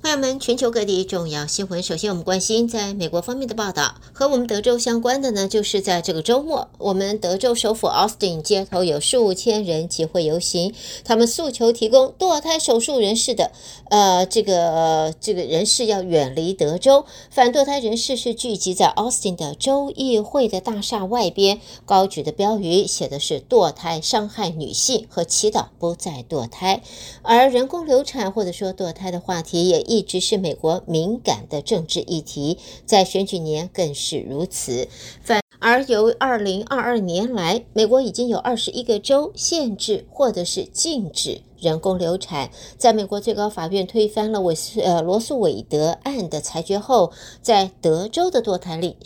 [0.00, 1.82] 朋友们，全球各地重要新闻。
[1.82, 10.72] 首先，我们关心在美国方面的报道，和我们德州相关的呢，就是在这个周末，我们德州首府奥斯汀街头有数千人集会游行，
[11.04, 13.50] 他们诉求提供堕胎手术人士的，
[13.90, 17.04] 呃，这个、这个人士要远离德州。
[17.28, 26.82] 反堕胎人士是聚集在奥斯汀的州议会的大厦外边，高举的标语写的是“堕胎伤害女性”和祈祷不再堕胎，
[27.22, 29.87] 而人工流产或者说堕胎的话题也。
[29.88, 34.86] 一直是美国敏感的政治议题，在选举年更是如此。
[35.22, 42.50] 反而由二零二二年来，美国已经有二十一个州限制或者是禁止人工流产。
[42.76, 47.12] 在美国最高法院推翻了韦斯呃罗诉韦德案的裁决后，
[47.42, 48.96] 在德州的堕胎令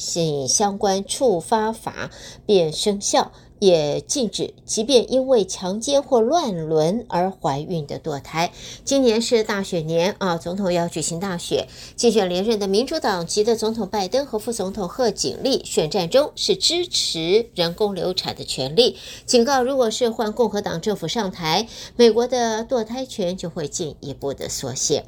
[0.48, 2.10] 相关触发法
[2.46, 3.32] 便生效。
[3.62, 8.50] 也禁止，即便因为强奸或乱伦而怀孕的堕胎。
[8.84, 25.04] 今年是大选年啊，总统要举行大选，竞选连任的民主党籍的总统拜登和副总统贺锦丽选战中是支持人工流产的权利，警告如果是换共和党政府上台，美国的的堕胎权就会进一步的缩限。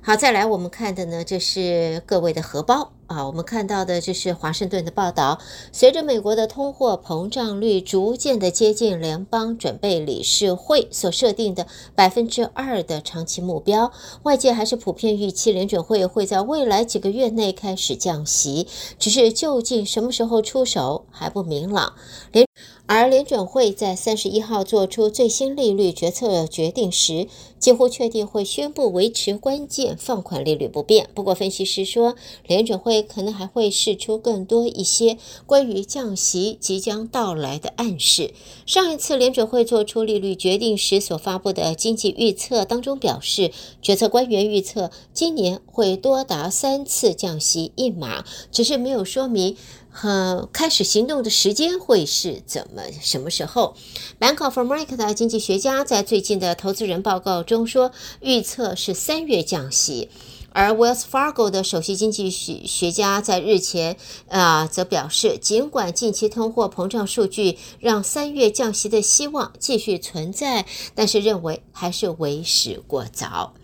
[0.00, 3.26] 好，再来我们看的呢，这是各位的荷包啊。
[3.26, 5.40] 我们看到的这是华盛顿的报道，
[5.72, 13.90] 随着美国的通货膨胀率逐渐的接近联邦准备理事会所设定的百分之二的长期目标，
[14.22, 18.68] 外界还是普遍预期联准会会在未来几个月内开始降息，
[19.00, 21.94] 只是究竟什么时候出手还不明朗。
[22.30, 22.45] 联
[22.88, 27.26] 而联准会在三十一号做出最新利率决策决定时，
[27.58, 31.08] 几乎确定会宣布维持关键放款利率不变。
[31.12, 32.14] 不过，分析师说，
[32.46, 38.32] 联准会可能还会释出更多一些关于降息即将到来的暗示。
[38.66, 43.50] 上一次联准会做出利率决定时所发布的经济预测当中表示，
[43.82, 49.56] 决策官员预测今年会多达三次降息一码，只是没有说明。
[49.98, 53.74] 和开始行动的时间会是怎么什么时候
[54.20, 57.90] ？Bank of America 的经济学家在最近的投资人报告中说，
[58.20, 60.10] 预测是三月降息，
[60.52, 63.96] 而 Wells Fargo 的首席经济学学家在日前
[64.28, 73.54] 啊、则表示，尽管近期通货膨胀数据让三月降息的希望继续存在，但是认为还是为时过早。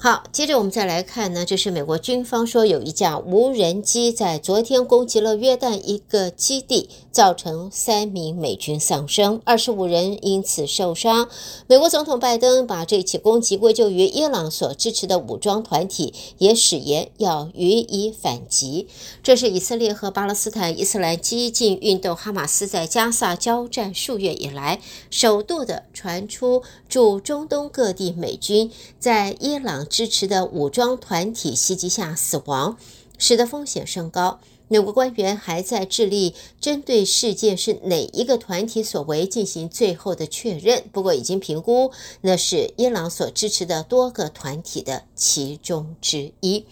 [0.00, 11.28] 好，接着我们再来看呢，就是美国军方说有一架无人机在昨天攻击了约旦一个基地，造成三名美军丧生，二十五人因此受伤。
[11.66, 18.86] 美国总统拜登把这起攻击归咎于伊朗所支持的武装团体，也誓言要予以反击。
[19.20, 24.80] 这是以色列和巴勒斯坦伊斯兰激进运动哈马斯在加萨交战数月以来，
[25.10, 29.84] 首度的传出驻中东各地美军在伊朗。
[29.88, 32.76] 支持的武装团体袭击下死亡，
[33.18, 34.38] 使得风险升高。
[34.68, 41.90] 美国官员还在致力针对事件是哪一个团体所为进行最后的确认，不过已经评估
[42.20, 46.64] 那是伊朗所支持的多个团体的其中之一。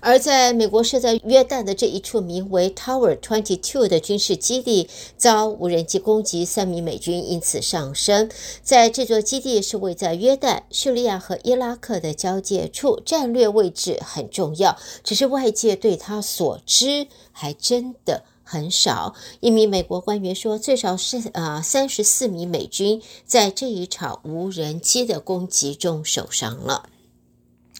[0.00, 8.30] 而在美国设在约旦的这一处名为 Tower Twenty Two 的军事基地遭无人机攻击，三名美军因此丧生。
[8.62, 17.08] 在这座基地是位在约旦、叙利亚和伊拉克的交界处，战略位置很重要，只是外界对它所知。
[17.34, 19.14] 还真的很少。
[19.40, 26.88] 一名美国官员说，最少是呃三十四名美军在这一场无人机的攻击中受伤了。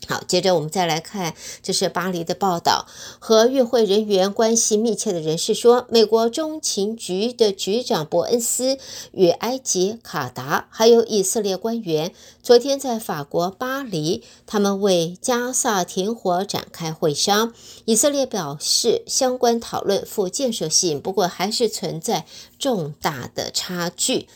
[0.07, 2.87] 好，接着我们再来看，这是巴黎的报道。
[3.19, 8.79] 和与会人员关系密切的人士说，美国中情局的局长伯恩斯
[9.13, 12.13] 与埃及、卡达还有以色列官员
[12.43, 17.55] 昨天在法国巴黎，他们为加萨停火展开会商。
[17.87, 22.27] 以色列表示，相关讨论富建设性，不过还是存在
[22.59, 24.29] 重大的差距。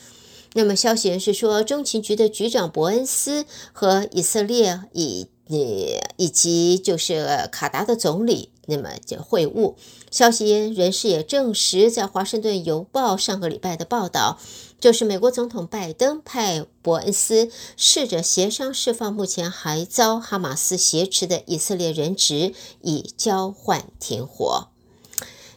[0.54, 9.74] 那么，消息人士说，中情局的局长伯恩斯和以色列以你以及就是卡达的总理，那么就会晤。
[10.10, 14.38] 消息人士也证实，在《华盛顿邮报》上个礼拜的报道，
[14.80, 24.68] 就是美国总统拜登派伯恩斯试着协商释放目前还遭哈马斯挟持的以色列人质，以交换停火。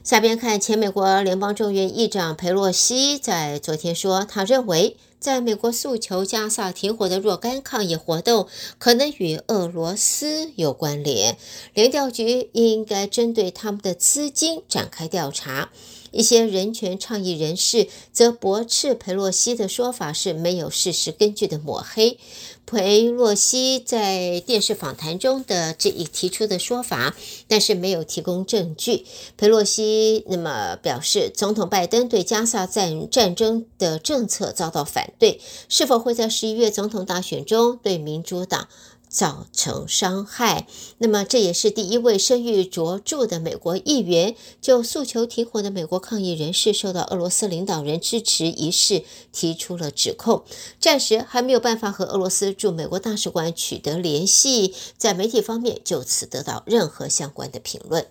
[0.04, 4.98] 下边看前美国联邦众议院议长佩洛西在昨天说，他认为。
[5.22, 8.48] 在美国诉求加萨停火的若干抗议活动，
[8.80, 11.38] 可能与俄罗斯有关联。
[11.76, 15.70] 联调局应该针对他们的资金展开调查。
[16.12, 22.18] 一些人权倡议人士则驳斥佩洛西的说法是没有事实根据的抹黑。
[22.64, 27.14] 佩洛西在电视访谈中的这一提出的说法，
[27.48, 29.06] 但是没有提供证据。
[29.36, 38.70] 佩洛西那么表示，总统拜登对加萨战战争的政策遭到反对，是否会在十一月总统大选中对民主党
[39.12, 40.66] 造成伤害。
[41.00, 49.04] 那么，这也是第一位声誉卓著的美国议员就诉求停火的美国抗议人士受到俄罗斯领导人支持一事
[49.34, 50.46] 提出了指控。
[50.80, 58.08] 暂时还没有办法和俄罗斯驻美国大使馆取得联系，在媒体方面就此得到任何相关的评论。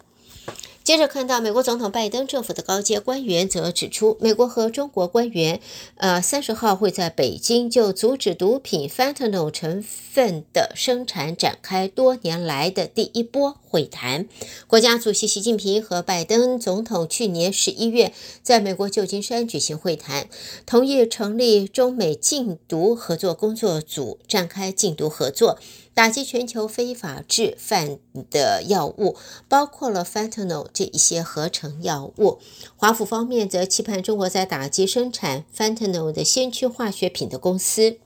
[0.91, 5.61] 接着看到美国总统拜登政府的高阶官员则指出，美国和中国官员，
[5.95, 14.27] 呃，三十号会在北京就阻止毒品 Fentanyl 成分的生产展开多年来的第一波会谈。
[14.67, 18.13] 国家主席习近平和拜登总统去年十一月
[18.43, 20.27] 在美国旧金山举行会谈，
[20.67, 25.57] 同意成立中美禁毒合作工作组，展开禁毒合作。
[26.01, 27.99] 打击全球非法制贩
[28.31, 29.19] 的药物，
[29.51, 32.39] 包括了 Fentanyl 这一些合成药物。
[32.75, 37.99] 华府方面则期盼中国在打击生产 Fentanyl 的先驱化学品的公司，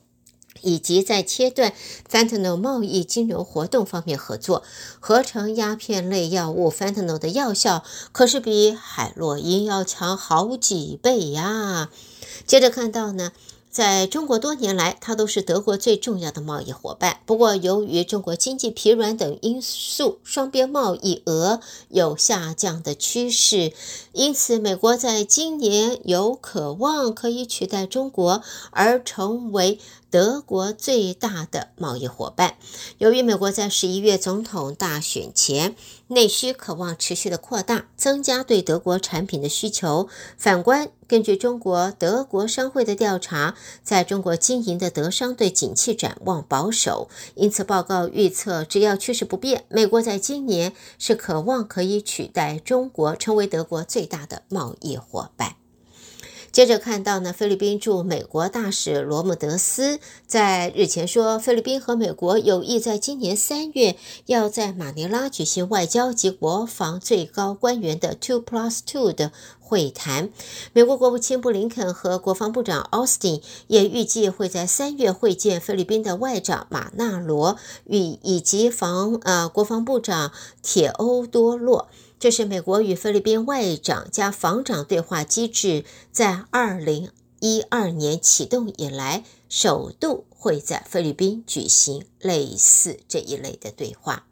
[0.62, 1.72] 以及在切断
[2.10, 4.64] Fentanyl 贸易金融活动方面合作。
[4.98, 11.90] 合成鸦片类药物 Fentanyl 的药效可是比海洛因要强好几倍呀！
[12.44, 13.30] 接着看到呢。
[13.74, 17.18] 在中国多年来，它都是德国最重要的贸易伙伴。
[17.26, 23.72] 不过，由于中国经济疲软等因素，双边贸易额有下降的趋势，
[24.12, 29.80] 因此，美国在今年有渴望可以取代中国而成为
[30.14, 32.54] 德国最大的贸易伙伴。
[32.98, 35.74] 由于美国在十一月总统大选前
[36.06, 40.08] 内需渴望持续的扩大，增加对德国产品的需求。
[40.38, 55.56] 反观，根据中国德国商会的调查，在中国经营的德商对景气展望保守，因此报告预测，只要趋势不变，美国在今年是渴望可以取代中国，成为德国最大的贸易伙伴。
[56.54, 63.96] 接着看到呢，菲律宾驻美国大使罗姆德斯在日前说，菲律宾和美国有意在今年三月
[64.26, 70.30] 要在马尼拉举行外交及国防最高官员的 Two Plus Two 的会谈。
[70.72, 77.56] 美国国务卿布林肯和国防部长奥斯汀也预计会在三月会见菲律宾的外长马纳罗
[77.86, 80.30] 与以及防呃国防部长
[80.62, 81.88] 铁欧多洛。
[82.24, 87.10] 这是美国与菲律宾外长加防长对话机制在二零
[87.40, 94.24] 一二年启动以来，首度会在菲律宾举行类似这一类的对话。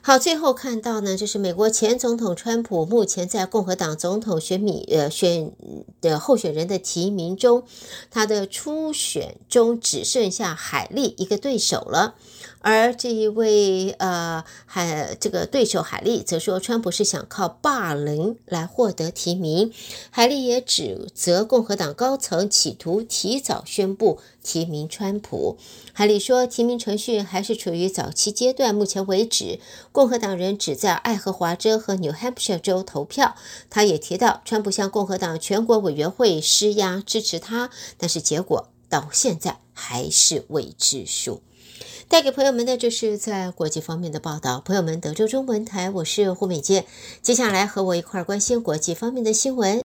[0.00, 5.52] 好，最后看到呢，就是美国前总统川普目前在共和党总统选米呃选
[6.00, 7.64] 的候选人的提名中，
[8.10, 12.14] 他的初选中只剩下海莉一个对手了。
[12.60, 19.72] 而这一位呃，海这个对手海莉则说，川普是想靠霸凌来获得提名。
[20.10, 25.56] 海莉也指责共和党高层企图提早宣布提名川普。
[25.92, 29.60] 海莉说，提名程序还是处于早期阶段，目前为止，
[29.92, 33.36] 共和党人只在爱荷华州和 New Hampshire 州投票。
[33.70, 41.42] 他也提到，川普向共和党全国委员会施压支持他，但是结果到现在还是未知数。
[42.08, 44.62] 带给朋友们的这是在国际方面的报道。
[44.64, 46.86] 朋友们，德州中文台，我是胡美健。
[47.20, 49.82] 接下来和我一块儿关心国际方面的新闻。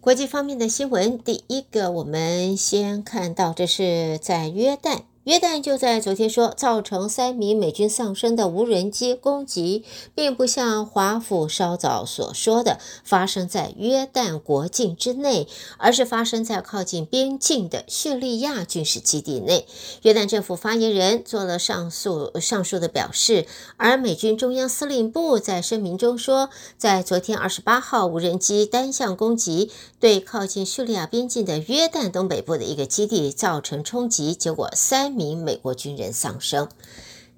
[0.00, 5.02] 国际方面的新闻，第一个，我们先看到，这是在约旦。
[5.24, 9.84] 约旦就在昨天说，造成三名美军丧生的无人机攻击，
[10.14, 15.46] 并不像华府稍早所说的发生在约旦国境之内，
[15.76, 19.66] 而是发生在靠近边境的叙利亚军事基地内。
[20.00, 23.44] 约旦政府发言人做了上述上述的表示，
[23.76, 26.48] 而美军中央司令部在声明中说，
[26.78, 35.20] 在昨天二十八号无人机单向攻击，对靠近叙利亚边境的约旦东北部的一个基地造成冲击，结果三三。
[35.20, 36.68] 名美国军人丧生。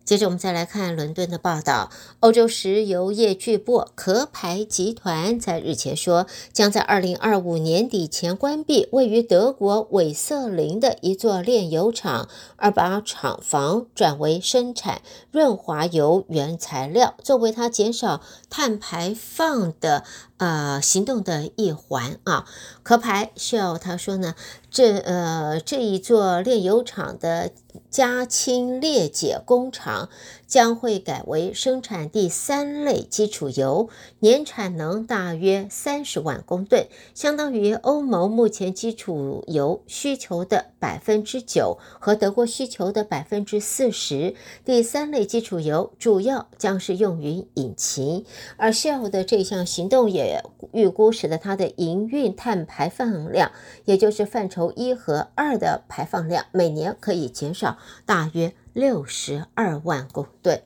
[0.05, 1.91] 接着，我们再来看伦敦的报道。
[2.21, 20.02] 欧洲石油业巨擘壳牌集团在日前说，将在二零二五年底前关闭位于德国韦瑟林的一座炼油厂，而把厂房转为生产润滑油原材料，作为它减少碳排放的
[20.43, 22.47] 呃行动的一环啊。
[22.83, 24.35] 壳牌需要他说呢，
[24.71, 27.53] 这呃这一座炼油厂的。
[27.89, 30.11] 加氢裂解工厂
[30.52, 44.35] 将会改为生产第三类基础油，年产能大约三十万公吨，相当于欧盟目前基础油需求的百分之九和德国需求的百分之四十。
[44.62, 48.26] 第三类基础油主要将是用于引擎，
[48.59, 53.52] 而 Shell 的这项行动也预估使得它的营运碳排放量，
[53.87, 60.62] 也就是范畴一和二的排放量，每年可以减少大约六十二万公吨。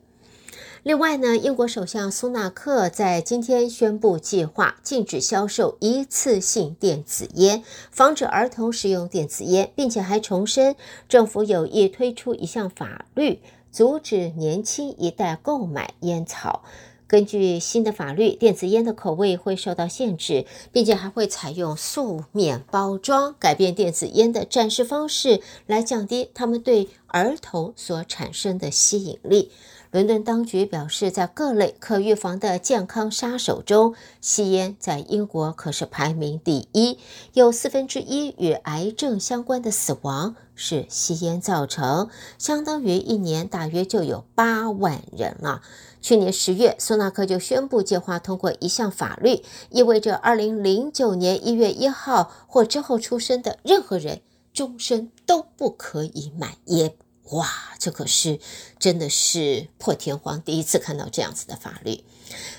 [0.82, 10.76] 另外呢，英国首相苏纳克在今天宣布计划禁止销售一次性电子烟，防止儿童使用电子烟，并且还重申
[11.08, 13.40] 政府有意推出一项法律，
[13.72, 16.62] 阻止年轻一代购买烟草。
[17.08, 29.52] 根据新的法律，电子烟的口味会受到限制，并且还会采用素面包装，改变电子烟的展示方式，来降低他们对儿童所产生的吸引力。
[29.96, 36.98] 伦敦当局表示，在各类可预防的健康杀手中，吸烟在英国可是排名第一，
[37.32, 45.62] 有四分之一与癌症相关的死亡是吸烟造成，相当于一年大约就有八万人了。
[46.02, 54.20] 去年十月，苏纳克就宣布计划通过一项法律，意味着二零零九年一月一号或之后出生的任何人，
[54.52, 56.92] 终身都不可以买烟。
[57.30, 58.38] 哇，这可是
[58.78, 62.04] 真的是破天荒第一次看到这样子的法律。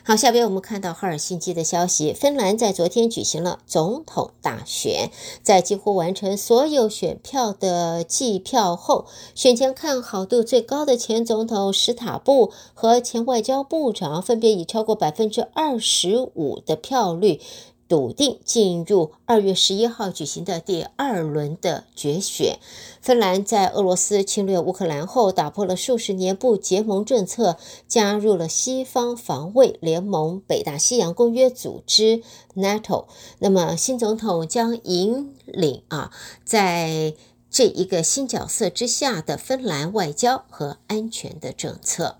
[0.03, 5.11] 好，下边我们看到赫尔辛基的消息，芬兰在昨天举行了总统大选，
[5.43, 9.05] 在几乎完成所有选票的计票后，
[9.35, 17.41] 选前看好度最高的前总统史塔布和前外交部长分别以超过百分之二十五的票率。
[17.87, 22.59] 笃定进入二月十一号举行的第二轮的决选。
[23.01, 32.21] 芬兰在俄罗斯侵略乌克兰后，打破了数十年不结盟政策，加入了西方防卫联盟北大西洋公约组织
[32.55, 33.05] （NATO）。
[33.39, 36.11] 那么，新总统将引领啊，
[36.43, 37.13] 在
[37.49, 42.17] 这一个新角色之下的芬兰外交和安全的政策。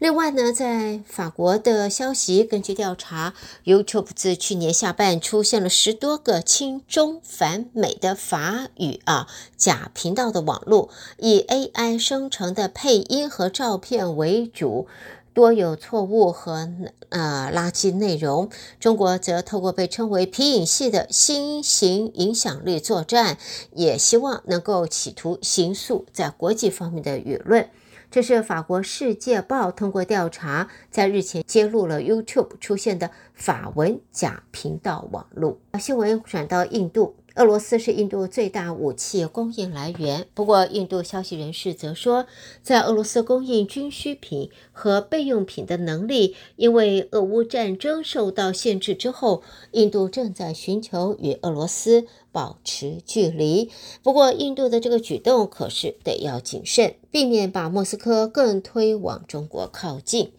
[0.00, 3.34] 另外呢，在法国的消息，根据调查
[3.66, 9.28] ，YouTube 自去年下半出现了十多个亲中反美的法语啊
[9.58, 10.88] 假频道的网络，
[11.18, 14.86] 以 AI 生成的配音和照片为主，
[15.34, 16.72] 多有错误和
[17.10, 18.48] 呃垃圾内容。
[18.80, 23.36] 中国则透过被称为皮影戏的新型影响力作战，
[23.74, 27.68] 也希望能够企图形塑在国际方面的舆论。
[28.10, 35.60] 这是法国《世界报》通过调查，在日前揭露了 YouTube 出现的法文假频道网络。
[35.78, 37.14] 新闻转到印度。
[37.36, 42.26] 俄罗斯是印度最大武器供应来源，不过印度消息人士则说，
[42.62, 53.70] 在俄罗斯供应军需品和备用品的能力因为俄乌战争受到限制之后，印度正在寻求与俄罗斯保持距离。
[54.02, 60.32] 不过，印度的这个举动可是得要谨慎，避免把莫斯科更推往中国靠近。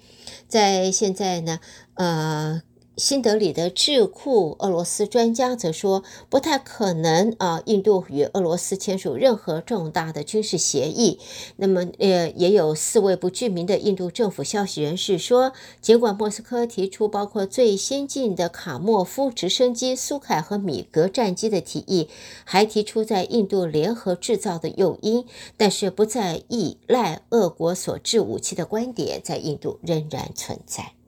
[0.48, 1.60] 在现在呢，
[1.95, 2.62] 呃。
[3.01, 11.17] 新德里的智库俄罗斯专家则说，不太可能啊，印度与俄罗斯签署任何重大的军事协议。
[11.55, 22.08] 那么，呃，也有四位不具名的印度政府消息人士说，尽管莫斯科提出包括最先进的卡莫夫直升机、苏凯和米格战机的提议，
[22.43, 25.25] 还提出在印度联合制造的诱因，
[25.58, 31.00] 但是不再依赖俄国所制武器的观点，在印度仍然存在。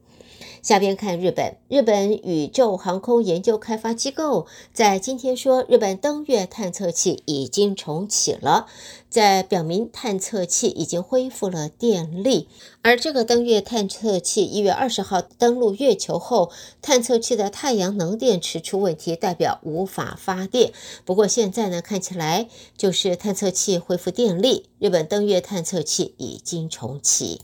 [0.63, 8.67] 下边看日本，日本宇宙航空研究开发机构在今天说，日本登月探测器已经重启了，
[9.09, 12.47] 在表明探测器已经恢复了电力。
[12.81, 16.49] 而这个登月探测器一月二十号登陆月球后，
[16.81, 20.71] 探测器的太阳能电池出问题，代表无法发电。
[21.03, 27.41] 不过现在呢，看起来就是探测器恢复电力，日本登月探测器已经重启。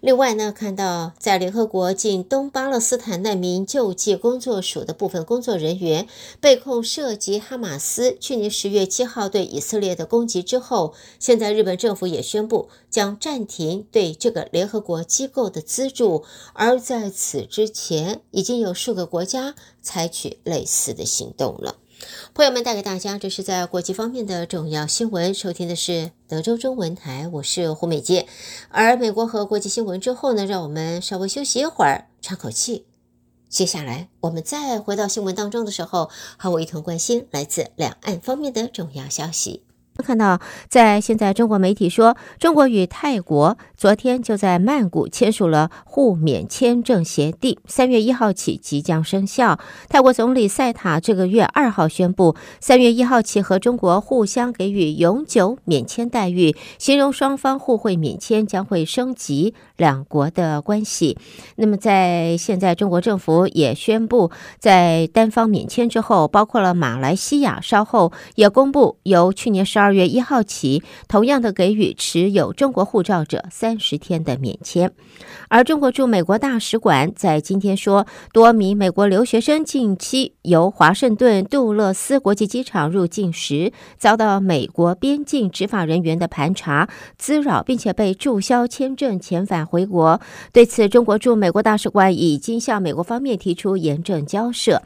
[0.00, 6.06] 另外呢，看到在联合国近东巴勒斯坦难民救济工作署的部分工作人员
[6.40, 21.74] 被控涉及哈马斯去年十月七号对以色列的攻击之后，现在日本政府也宣布将暂停对这个联合国机构的资助，而在此之前，已经有数个国家采取类似的行动了。
[22.34, 25.34] 朋友们，带给大家这是在国际方面的重要新闻。
[25.34, 28.26] 收听的是德州中文台，我是胡美杰。
[28.68, 32.86] 而美国和国际新闻之后呢，让我们稍微休息一会儿，喘口气。
[33.48, 39.64] 接下来我们再回到新闻当中的时候，和我一同关心来自两岸方面的重要消息。
[40.02, 49.58] 看到，在现在中国媒体说，中国与泰国昨天就在曼谷签署了互免签证协定，三月一号起即将生效。
[49.88, 61.18] 泰国总理赛塔这个月二号宣布，三月一号起和中国互相给予永久免签待遇，形容双方互惠免签将会升级两国的关系。
[61.56, 69.87] 那么，在现在中国政府也宣布，在单方免签之后，包括了马来西亚，稍后也公布由去年十二。
[69.88, 74.92] 二月一号起，同样的给予持有中国护照者三十天的免签。
[75.48, 90.20] 而中国驻美国大使馆在今天说，多名美国留学生近期由华盛顿杜勒斯国际机场入境时，遭到美国边境执法人员的盘查滋扰，并且被注销签证遣返回国。
[90.52, 94.82] 对此，中国驻美国大使馆已经向美国方面提出严正交涉。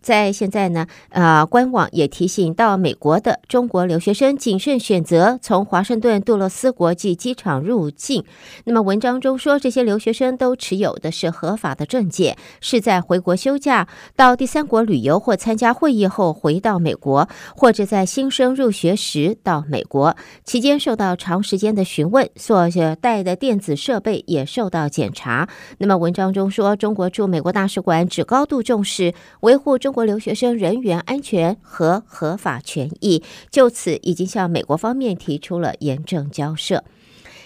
[0.00, 8.24] 在现在呢，呃，官网也提醒到美国的中国留学生谨慎选择从华盛顿杜勒斯国际机场入境。
[8.64, 22.68] 那么文章中说，这些留学生都持有的是合法的证件，是在回国休假、到第三国旅游或参加会议后回到美国，或者在新生入学时到美国期间受到长时间的询问，所
[23.02, 25.46] 带的电子设备也受到检查。
[25.76, 29.89] 那么文章中说，中国驻美国大使馆只高度重视维护中。
[29.90, 36.84] 中国留学生人员安全和合法权益，就此已经向美国方面提出了严正交涉。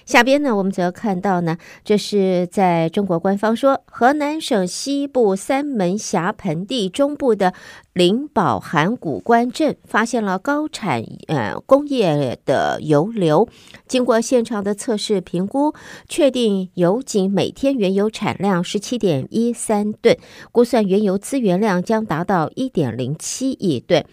[0.05, 7.55] 下边呢，我们则看到呢，这是在中国官方说，河南省西部三门峡盆地中部的
[7.95, 13.49] 灵宝函谷关镇发现了高产呃工业的油流，
[13.87, 15.73] 经过现场的测试评估，
[16.09, 20.17] 确定油井每天原油产量十七点一三吨，
[20.53, 24.05] 估算原油资源量将达到一点零七亿吨。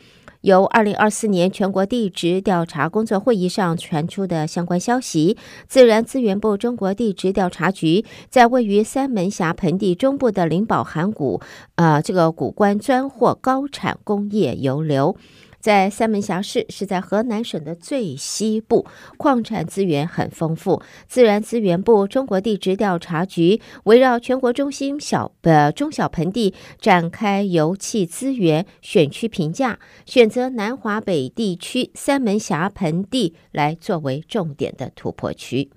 [0.41, 11.39] 由二零二四年全国地质调查工作会议上传出的相关消息，自然资源部中国地质调查局在位于三门峡盆地中部的灵宝函谷，
[11.75, 15.15] 呃，这个谷关钻获高产工业油流。
[15.61, 18.85] 在三门峡市是在河南省的最西部，
[19.17, 20.81] 矿产资源很丰富。
[21.07, 35.69] 自然资源部中国地质调查局围绕全国中心小呃中小盆地展开油气资源选区评价，选择南华北地区三门峡盆地来作为重点的突破区。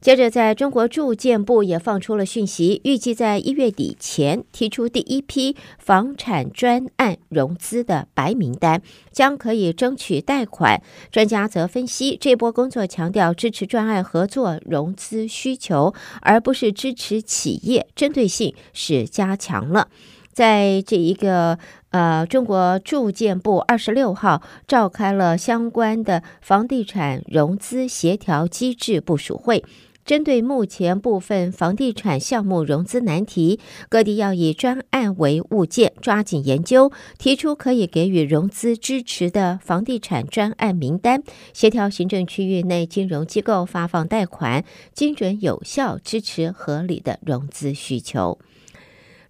[0.00, 10.82] 接着，在中国住建部也放出了讯息，预计在一月底前提出第一批房产专案融资的白名单，将可以争取贷款。
[11.10, 19.88] 专家则分析，这波工作强调支持专案合作融资需求，而不是支持企业，针对性是加强了。
[20.36, 21.58] 在这一个
[21.92, 29.64] 呃，中国住建部二十六号召开了相关的房地产融资协调机制部署会。
[30.04, 41.22] 针对目前部分房地产项目融资难题，各地要以专案为物件，抓紧研究，提出可以给予融资支持的房地产专案名单，
[41.54, 48.38] 协调行政区域内金融机构发放贷款，精准有效支持合理的融资需求。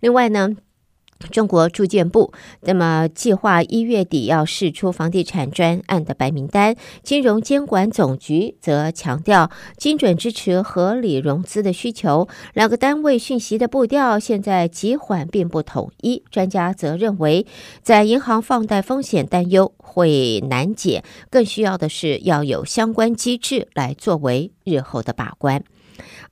[0.01, 0.51] 另外呢，
[1.31, 12.29] 中国住建部那么计划一月底要释出房地产专案的白名单，金融监管总局则强调精准支持合理融资的需求。
[12.55, 16.23] 两个单位讯息的步调现在急缓并不统一。
[16.31, 17.47] 专家则认为，
[17.83, 25.65] 在银行放贷风险担忧会难解，更需要的是要有相关机制来作为日后的把关。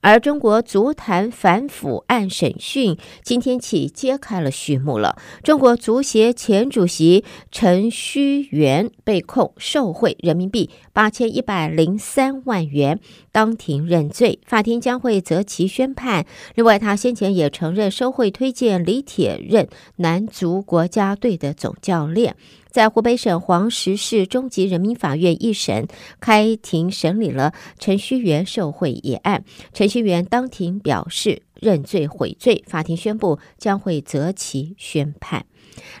[0.01, 5.17] 而中国足坛反腐案审讯今天起揭开了序幕了。
[5.43, 12.99] 中国足协前主席陈戌源被控受贿人民币八千一百零三万元，
[13.35, 16.25] 当庭认罪，法庭将会择期宣判。
[16.53, 19.67] 另外，他先前也承认收贿推荐李铁任
[19.97, 22.37] 男足国家队的总教练。
[22.71, 25.85] 在湖北省黄石市中级人民法院一审
[26.21, 29.43] 开庭审理了陈戌源受贿一案，
[29.73, 35.45] 陈戌源当庭表示认罪悔罪，法庭宣布将会择期宣判。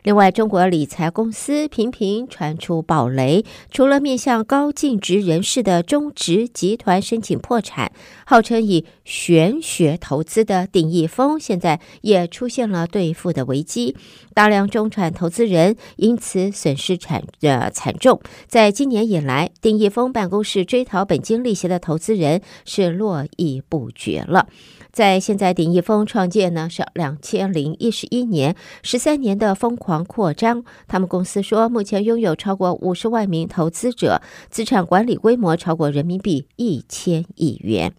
[0.03, 7.91] 另外，中国理财公司频频传出暴雷，除了面向高净值人士的中植集团申请破产，
[8.25, 13.95] 号称以玄学投资的鼎益丰，现在也出现了兑付的危机，
[14.33, 18.19] 大量中产投资人因此损失惨呃惨重。
[18.47, 24.47] 在今年以来，鼎益丰办公室追讨本金利息的投资人是络绎不绝了。
[24.95, 30.63] 在现在鼎益丰创建呢是两千零一十一年，十三年的疯狂扩张。
[30.87, 37.91] 他们公司说，目前拥有超过五十万名投资者，资产管理规模超过人民币一千亿元。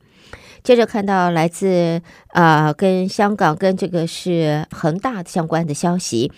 [0.62, 6.32] 接着看到来自啊、跟香港跟这个是恒大相关的消息。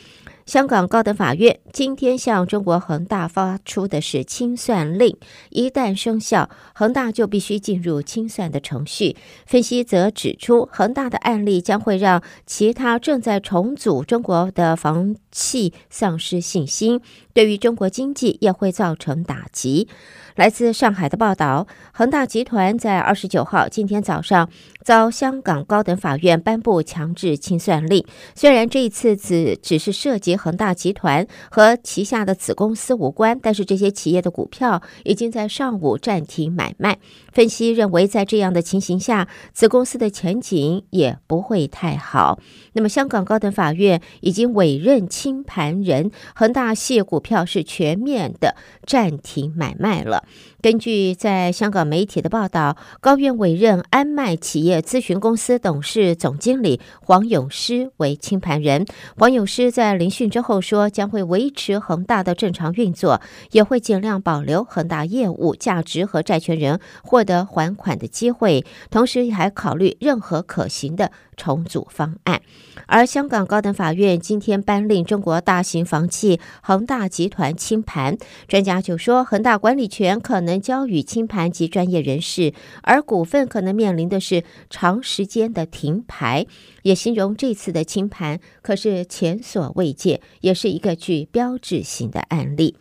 [0.48, 5.14] 香港高等法院今天向中国恒大发出的是清算令，
[5.50, 9.14] 一旦生效，恒大就必须进入清算的程序。
[9.44, 17.01] 分析则指出，恒大的案例将会让其他正在重组中国的房气丧失信心，
[17.33, 19.87] 对于中国经济也会造成打击。
[20.35, 24.48] 来自上海的报道，恒大集团在二十九号今天早上
[24.85, 28.05] 遭香港高等法院颁布强制清算令。
[28.35, 36.98] 虽然这一次只只是涉及恒大集团和旗下的子公司无关，但是这些企业的股票已经在上午暂停买卖。
[37.33, 42.38] 分析认为，在这样的情形下，子公司的前景也不会太好。
[42.74, 50.24] 那么，香港高等法院已经委任清清盘人，恒大系股票是全面的暂停买卖了。
[50.62, 58.86] 根据在香港媒体的报道，高院委任安迈企业咨询公司董事总经理黄永诗为清盘人。
[59.18, 72.42] 黄永诗在聆讯之后说，将会维持恒大的正常运作，也会尽量保留恒大业务价值和债权人获得还款的机会，同时还考虑任何可行的重组方案。
[72.87, 86.46] 而香港高等法院今天颁令中国大型房企恒大集团清盘，专家就说，恒大管理权可能交予清盘及专业人士，而股份可能面临的是长时间的停牌。
[86.83, 92.77] 也形容这次的清盘可是前所未见，也是一个具标志性的案例。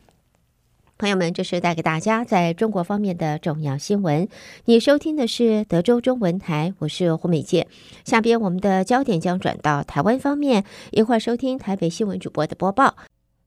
[0.99, 4.27] 朋友们，这是带给大家在中国方面的重要新闻。
[4.65, 7.67] 你收听的是德州中文台，我是胡美健。
[8.03, 12.95] 下边我们的焦点将转到台湾方面，一块儿收听台北新闻主播的播报。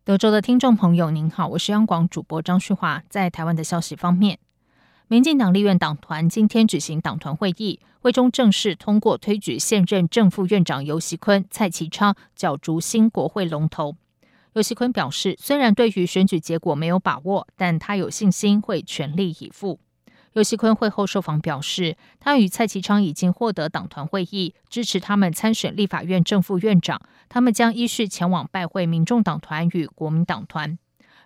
[0.05, 3.03] 德州的听众朋友，您好，我是央广主播张旭华。
[3.09, 4.39] 在台湾的消息方面，
[5.09, 13.97] 民进党立院党团今天举行党团会议，会中正式通过推举现任正副院长游锡堃、蔡其昌角逐新国会龙头。
[14.55, 19.79] 尤锡坤表示，虽然对于选举结果没有把握，但他有信心会全力以赴。
[20.33, 30.79] 尤锡坤会后受访表示，他与蔡其昌已经获得党团会议支持，他们参选立法院正副院长，他们将依序前往拜会民众党团与国民党团。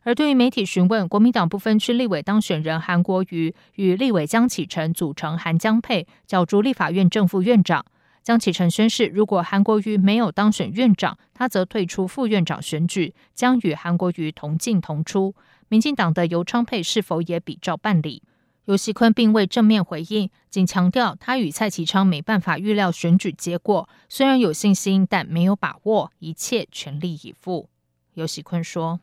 [0.02, 7.84] 而对于媒体询问国民党不分区立委当选人韩国瑜与立委江启臣组成韩江配，角逐立法院正副院长。
[8.24, 15.34] 江启臣宣誓，如果韩国瑜没有当选院长，他则退出副院长选举，将与韩国瑜同进同出。
[15.68, 18.22] 民进党的游昌沛是否也比照办理？
[18.64, 27.68] 游锡堃并未正面回应，仅强调他与蔡其昌没办法预料选举结果，虽然有信心，但没有把握，一切全力以赴。
[28.14, 29.00] 游锡堃说：“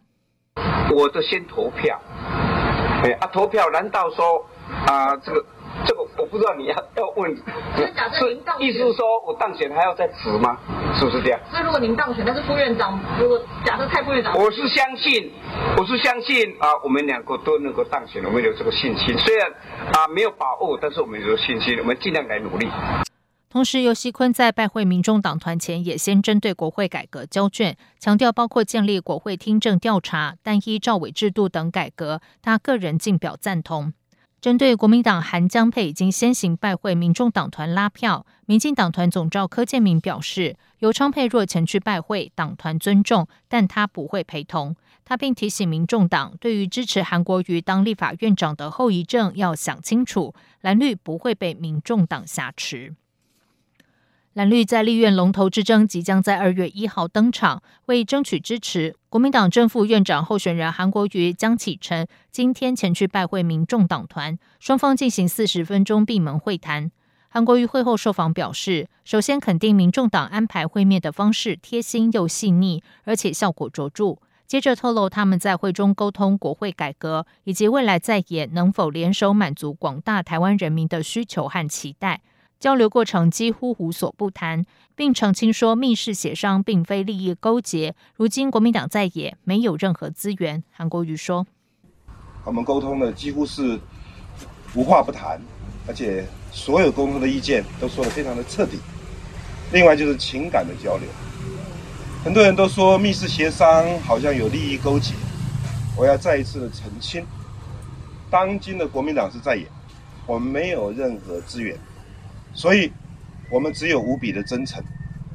[0.98, 2.02] 我的先投票，
[3.04, 4.44] 哎啊，投票难道说
[4.88, 5.46] 啊这个？”
[5.86, 7.36] 这个我不知道，你要要问，
[7.76, 10.58] 就是意思是说我当选还要再辞吗？
[10.98, 11.40] 是不是这样？
[11.50, 15.32] 所以如果您当选，那是副院长，如果假设蔡副院长，我是相信，
[15.78, 19.18] 我是相信啊，我们两个都能够当选，我们有这个信心。
[19.18, 19.50] 虽然
[19.94, 22.70] 啊没有把握，但是我们有信心，我们尽量来努力。
[23.50, 33.94] 同时，尤熙坤在拜会民众党团前，也先针对国会改革交卷，强调包括建立国会听证调查、单一召委制度等改革，他个人尽表赞同。
[34.42, 44.76] 针对国民党韩江佩已经先行拜会民众党团拉票，民进党团总召柯建明表示，游昌佩若前去拜会，党团尊重，但他不会陪同。
[45.06, 52.96] 他并提醒民众党，对于支持韩国瑜当立法院长的后遗症要想清楚，蓝绿不会被民众党挟持。
[54.34, 66.90] 蓝绿在立院龙头之争即将在二月一号登场，为争取支持，国民党正副院长候选人韩国瑜、江启臣今天前去拜会民众党团，双方进行四十分钟闭门会谈。
[67.28, 74.16] 韩国瑜会后受访表示，首先肯定民众党安排会面的方式贴心又细腻，而且效果卓著。
[74.48, 82.22] 接着透露他们在会中沟通国会改革以及未来在野能否联手满足广大台湾人民的需求和期待。
[82.62, 84.64] 交流过程几乎无所不谈，
[84.96, 87.96] 并澄清说密室协商并非利益勾结。
[88.16, 90.64] 如今国民党在野没有任何资源。
[90.70, 91.48] 韩国瑜说
[92.46, 93.80] ：“我们沟通的几乎是
[94.76, 95.42] 无话不谈，
[95.88, 98.78] 而且所有沟通的意见都说得非常的彻底。
[99.72, 101.10] 另外就是情感的交流，
[102.24, 105.16] 很多人都说密室协商好像有利益勾结，
[105.98, 107.26] 我要再一次的澄清，
[108.30, 109.66] 当今的国民党是在野，
[110.28, 111.76] 我们没有任何资源。”
[112.54, 112.92] 所以，
[113.50, 114.84] 我们只有无比的真诚，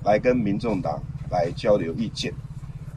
[0.05, 2.33] 来跟民众党来交流意见，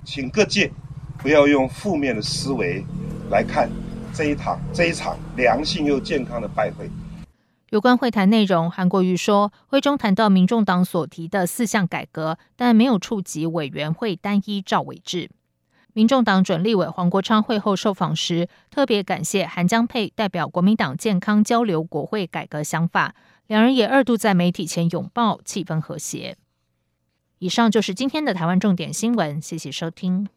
[0.04, 0.72] 请各界
[1.18, 2.84] 不要用负面的思维
[3.32, 3.70] 来看
[4.14, 6.90] 这一场这一场良性又健康的拜会。
[7.70, 15.30] 有关会谈内容，韩国瑜说，会中谈到民众党所提的四项改革，但没有触及委员会单一赵委制。
[15.94, 23.14] 民众党准立委黄国昌会后受访时，特别感谢韩江佩代表国民党健康交流国会改革想法。
[23.50, 26.38] 两人也二度在媒体前拥抱，气氛和谐。
[27.40, 30.28] 以上就是今天的台湾重点新闻，谢谢收听。